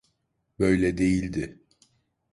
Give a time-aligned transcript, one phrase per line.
[0.59, 1.59] Böyle değildi.